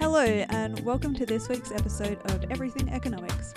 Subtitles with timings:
[0.00, 3.52] Hello, and welcome to this week's episode of Everything Economics.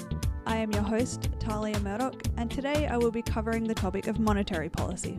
[0.46, 4.20] I am your host, Talia Murdoch, and today I will be covering the topic of
[4.20, 5.18] monetary policy.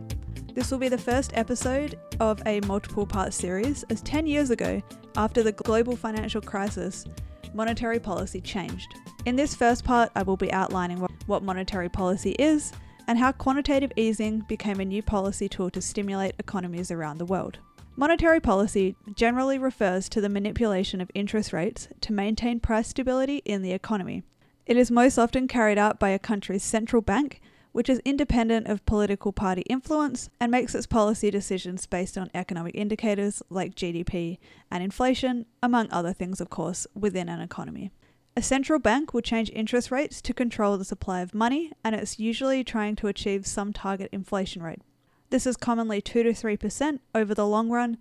[0.53, 4.83] This will be the first episode of a multiple part series, as 10 years ago,
[5.17, 7.05] after the global financial crisis,
[7.55, 8.93] monetary policy changed.
[9.25, 12.71] In this first part, I will be outlining what monetary policy is
[13.07, 17.57] and how quantitative easing became a new policy tool to stimulate economies around the world.
[17.97, 23.61] Monetary policy generally refers to the manipulation of interest rates to maintain price stability in
[23.61, 24.21] the economy.
[24.65, 27.39] It is most often carried out by a country's central bank,
[27.71, 32.75] which is independent of political party influence and makes its policy decisions based on economic
[32.75, 37.91] indicators like GDP and inflation, among other things, of course, within an economy.
[38.35, 42.19] A central bank will change interest rates to control the supply of money, and it's
[42.19, 44.81] usually trying to achieve some target inflation rate.
[45.35, 47.97] This is commonly 2 to 3% over the long run,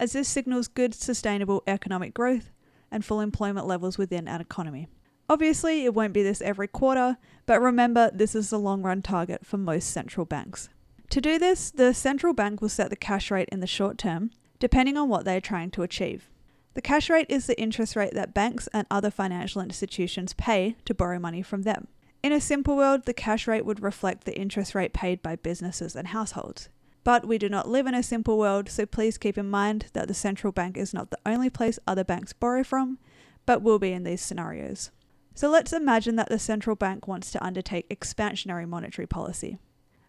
[0.00, 2.48] as this signals good, sustainable economic growth
[2.90, 4.88] and full employment levels within an economy.
[5.28, 9.44] Obviously, it won't be this every quarter, but remember this is the long run target
[9.44, 10.70] for most central banks.
[11.10, 14.30] To do this, the central bank will set the cash rate in the short term,
[14.58, 16.30] depending on what they are trying to achieve.
[16.72, 20.94] The cash rate is the interest rate that banks and other financial institutions pay to
[20.94, 21.88] borrow money from them.
[22.22, 25.94] In a simple world, the cash rate would reflect the interest rate paid by businesses
[25.94, 26.70] and households.
[27.08, 30.08] But we do not live in a simple world, so please keep in mind that
[30.08, 32.98] the central bank is not the only place other banks borrow from,
[33.46, 34.90] but will be in these scenarios.
[35.34, 39.58] So let's imagine that the central bank wants to undertake expansionary monetary policy,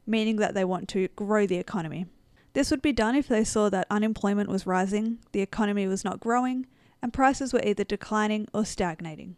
[0.06, 2.06] meaning that they want to grow the economy.
[2.52, 6.20] This would be done if they saw that unemployment was rising, the economy was not
[6.20, 6.68] growing,
[7.02, 9.38] and prices were either declining or stagnating.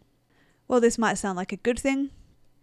[0.67, 2.09] Well, this might sound like a good thing,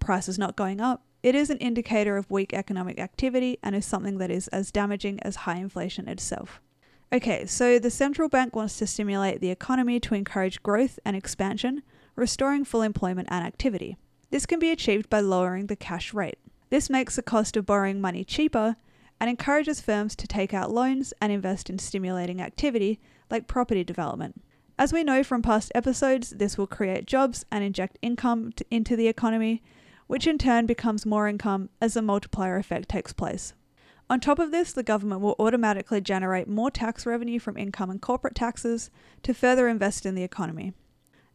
[0.01, 4.19] prices not going up, it is an indicator of weak economic activity and is something
[4.19, 6.61] that is as damaging as high inflation itself.
[7.13, 11.83] Okay, so the central bank wants to stimulate the economy to encourage growth and expansion,
[12.17, 13.97] restoring full employment and activity.
[14.31, 16.39] This can be achieved by lowering the cash rate.
[16.71, 18.77] This makes the cost of borrowing money cheaper
[19.19, 24.43] and encourages firms to take out loans and invest in stimulating activity like property development.
[24.79, 28.95] As we know from past episodes, this will create jobs and inject income to, into
[28.95, 29.63] the economy,
[30.09, 33.55] which in turn becomes more income as the multiplier effect takes place.
[34.11, 38.01] On top of this, the government will automatically generate more tax revenue from income and
[38.01, 38.91] corporate taxes
[39.23, 40.73] to further invest in the economy.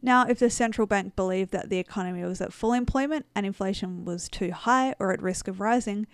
[0.02, 4.04] Now, if the central bank believed that the economy was at full employment and inflation
[4.04, 6.08] was too high or at risk of rising,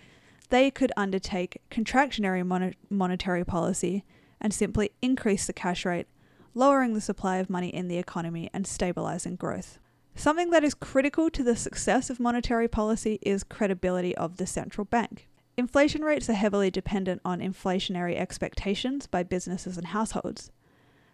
[0.50, 4.04] they could undertake contractionary mon- monetary policy
[4.40, 6.06] and simply increase the cash rate,
[6.54, 9.78] lowering the supply of money in the economy and stabilizing growth.
[10.20, 14.84] Something that is critical to the success of monetary policy is credibility of the central
[14.84, 15.30] bank.
[15.56, 20.50] Inflation rates are heavily dependent on inflationary expectations by businesses and households.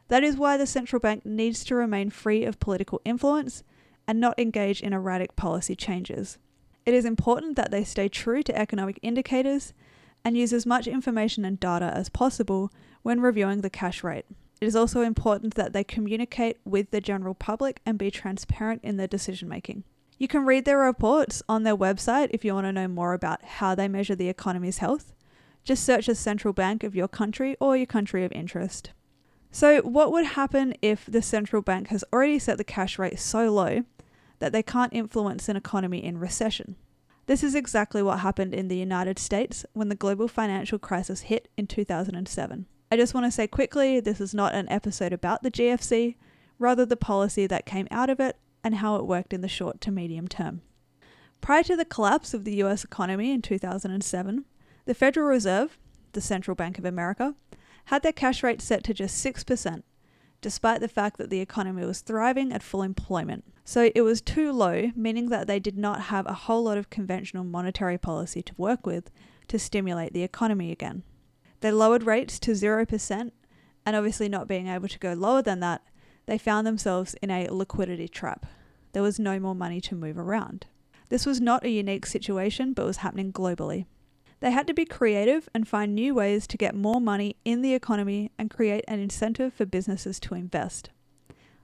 [0.09, 3.63] That is why the central bank needs to remain free of political influence
[4.09, 6.39] and not engage in erratic policy changes.
[6.85, 9.73] It is important that they stay true to economic indicators
[10.25, 12.73] and use as much information and data as possible
[13.05, 14.27] when reviewing the cash rate.
[14.61, 18.97] It is also important that they communicate with the general public and be transparent in
[18.97, 19.85] their decision making.
[20.19, 23.45] You can read their reports on their website if you want to know more about
[23.45, 25.13] how they measure the economy's health.
[25.63, 28.93] Just search the central bank of your country or your country of interest.
[29.51, 33.53] So, what would happen if the central bank has already set the cash rate so
[33.53, 33.85] low
[34.39, 36.77] that they can't influence an economy in recession?
[37.27, 41.49] This is exactly what happened in the United States when the global financial crisis hit
[41.57, 42.67] in 2007.
[42.91, 46.15] I just want to say quickly this is not an episode about the GFC,
[46.59, 49.81] rather, the policy that came out of it and how it worked in the short
[49.83, 50.63] to medium term.
[51.41, 54.45] Prior to the collapse of the US economy in 2007,
[54.85, 55.79] the Federal Reserve,
[56.13, 57.35] the Central Bank of America,
[57.87, 59.83] had their cash rate set to just 6%,
[60.41, 63.45] despite the fact that the economy was thriving at full employment.
[63.65, 66.89] So it was too low, meaning that they did not have a whole lot of
[66.89, 69.11] conventional monetary policy to work with
[69.49, 71.03] to stimulate the economy again.
[71.61, 73.31] They lowered rates to 0%,
[73.85, 75.83] and obviously not being able to go lower than that,
[76.27, 78.47] they found themselves in a liquidity trap.
[78.93, 80.67] There was no more money to move around.
[81.09, 83.87] This was not a unique situation, but was happening globally.
[84.41, 87.75] They had to be creative and find new ways to get more money in the
[87.75, 90.91] economy and create an incentive for businesses to invest.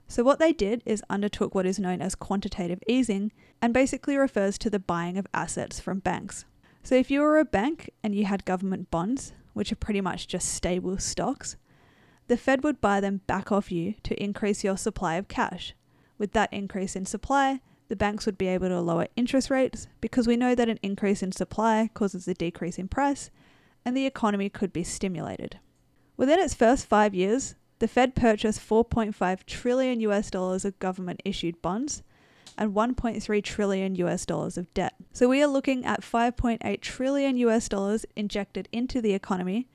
[0.07, 3.31] So, what they did is undertook what is known as quantitative easing
[3.61, 6.45] and basically refers to the buying of assets from banks.
[6.83, 10.27] So, if you were a bank and you had government bonds, which are pretty much
[10.27, 11.55] just stable stocks,
[12.27, 15.73] the Fed would buy them back off you to increase your supply of cash.
[16.17, 20.25] With that increase in supply, the banks would be able to lower interest rates because
[20.25, 23.29] we know that an increase in supply causes a decrease in price
[23.85, 25.59] and the economy could be stimulated.
[26.15, 31.61] Within its first five years, the Fed purchased 4.5 trillion US dollars of government issued
[31.61, 32.01] bonds
[32.57, 34.93] and 1.3 trillion US dollars of debt.
[35.11, 39.69] So we are looking at 5.8 trillion US dollars injected into the economy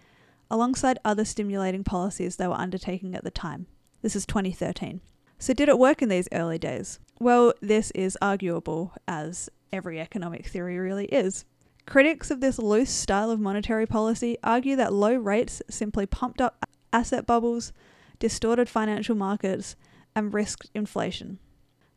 [0.50, 3.66] alongside other stimulating policies they were undertaking at the time.
[4.02, 5.00] This is 2013.
[5.38, 6.98] So did it work in these early days?
[7.20, 11.44] Well, this is arguable as every economic theory really is.
[11.86, 16.66] Critics of this loose style of monetary policy argue that low rates simply pumped up
[16.92, 17.72] asset bubbles,
[18.18, 19.76] distorted financial markets,
[20.14, 21.38] and risked inflation.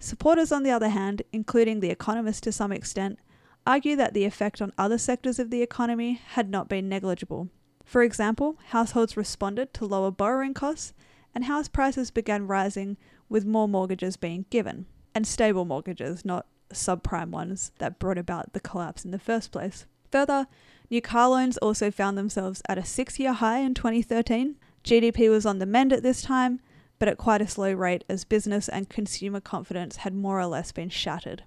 [0.01, 3.19] Supporters, on the other hand, including the Economist to some extent,
[3.67, 7.49] argue that the effect on other sectors of the economy had not been negligible.
[7.85, 10.93] For example, households responded to lower borrowing costs,
[11.35, 12.97] and house prices began rising
[13.29, 18.59] with more mortgages being given, and stable mortgages, not subprime ones that brought about the
[18.59, 19.85] collapse in the first place.
[20.11, 20.47] Further,
[20.89, 24.55] new car loans also found themselves at a six year high in 2013.
[24.83, 26.59] GDP was on the mend at this time,
[27.01, 30.71] but at quite a slow rate as business and consumer confidence had more or less
[30.71, 31.43] been shattered.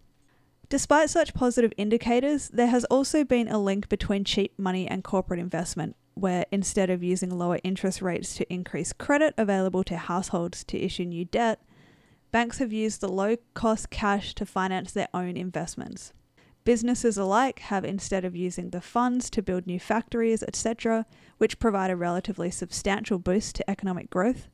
[0.69, 5.39] Despite such positive indicators, there has also been a link between cheap money and corporate
[5.39, 10.77] investment, where instead of using lower interest rates to increase credit available to households to
[10.77, 11.61] issue new debt,
[12.33, 16.13] banks have used the low cost cash to finance their own investments.
[16.65, 21.07] Businesses alike have, instead of using the funds to build new factories, etc.,
[21.39, 24.49] which provide a relatively substantial boost to economic growth,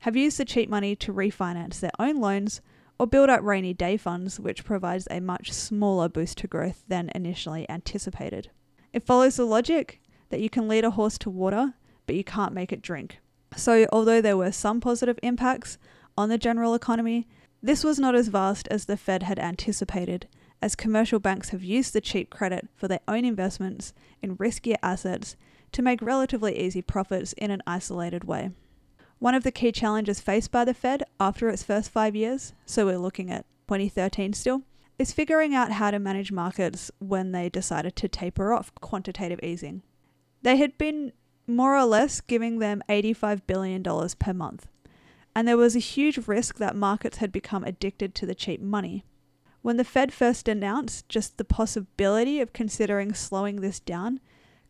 [0.00, 2.60] have used the cheap money to refinance their own loans
[2.98, 7.10] or build up rainy day funds, which provides a much smaller boost to growth than
[7.14, 8.50] initially anticipated.
[8.92, 10.00] It follows the logic
[10.30, 11.74] that you can lead a horse to water,
[12.06, 13.20] but you can't make it drink.
[13.56, 15.78] So, although there were some positive impacts
[16.16, 17.26] on the general economy,
[17.62, 20.28] this was not as vast as the Fed had anticipated,
[20.60, 23.92] as commercial banks have used the cheap credit for their own investments
[24.22, 25.36] in riskier assets
[25.72, 28.50] to make relatively easy profits in an isolated way.
[29.18, 32.86] One of the key challenges faced by the Fed after its first five years, so
[32.86, 34.62] we're looking at 2013 still,
[34.96, 39.82] is figuring out how to manage markets when they decided to taper off quantitative easing.
[40.42, 41.12] They had been
[41.48, 44.68] more or less giving them $85 billion per month,
[45.34, 49.04] and there was a huge risk that markets had become addicted to the cheap money.
[49.62, 54.20] When the Fed first announced just the possibility of considering slowing this down,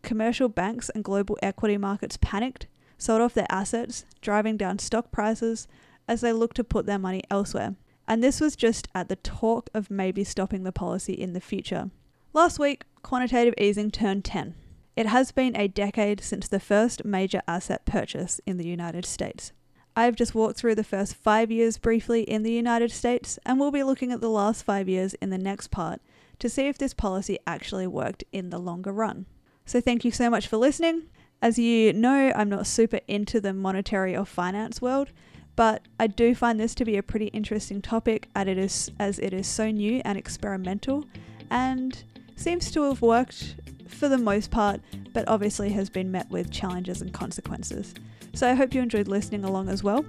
[0.03, 2.67] commercial banks and global equity markets panicked
[2.99, 5.67] sold off their assets, driving down stock prices
[6.07, 7.77] as they looked to put their money elsewhere.
[8.07, 11.91] And this was just at the talk of maybe stopping the policy in the future.
[12.33, 14.55] Last week, quantitative easing turned 10.
[14.97, 19.53] It has been a decade since the first major asset purchase in the United States.
[19.95, 23.59] I have just walked through the first five years briefly in the United States, and
[23.59, 26.01] we'll be looking at the last five years in the next part
[26.39, 29.27] to see if this policy actually worked in the longer run.
[29.67, 31.05] So, thank you so much for listening.
[31.41, 35.11] As you know, I'm not super into the monetary or finance world,
[35.55, 39.19] but I do find this to be a pretty interesting topic as it is, as
[39.19, 41.05] it is so new and experimental
[41.51, 42.03] and
[42.37, 43.57] seems to have worked
[43.89, 44.81] for the most part,
[45.13, 47.95] but obviously has been met with challenges and consequences.
[48.35, 50.05] So I hope you enjoyed listening along as well.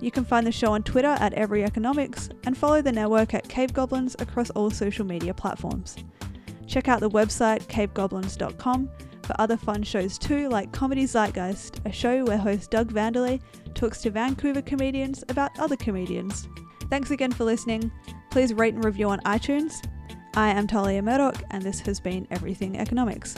[0.00, 3.48] You can find the show on Twitter at Every Economics and follow the network at
[3.48, 5.96] Cave Goblins across all social media platforms.
[6.66, 8.90] Check out the website cavegoblins.com
[9.26, 13.40] for other fun shows too, like Comedy Zeitgeist, a show where host Doug Vanderlei
[13.74, 16.48] talks to Vancouver comedians about other comedians.
[16.88, 17.90] Thanks again for listening.
[18.30, 19.84] Please rate and review on iTunes.
[20.34, 23.34] I am Talia Murdoch, and this has been Everything Economics.